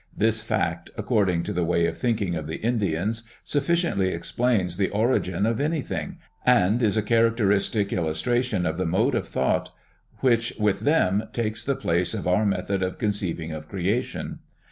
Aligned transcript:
This 0.17 0.41
fact 0.41 0.89
according 0.97 1.43
to 1.43 1.53
the 1.53 1.63
way 1.63 1.85
of 1.85 1.95
thinking 1.95 2.35
of 2.35 2.47
the 2.47 2.55
Indians 2.55 3.29
sufficiently 3.43 4.07
explains 4.07 4.77
the 4.77 4.89
origin 4.89 5.45
of 5.45 5.61
anything, 5.61 6.17
and 6.43 6.81
is 6.81 6.97
a 6.97 7.03
characteristic 7.03 7.89
illustra 7.91 8.43
tion 8.43 8.65
of 8.65 8.79
the 8.79 8.85
mode 8.87 9.13
of 9.13 9.27
thought 9.27 9.69
which 10.21 10.55
with 10.59 10.79
them 10.79 11.25
takes 11.33 11.63
the 11.63 11.75
place 11.75 12.15
of 12.15 12.27
our 12.27 12.47
method 12.47 12.81
of 12.81 12.97
conceiving 12.97 13.51
of 13.51 13.69
creation. 13.69 14.39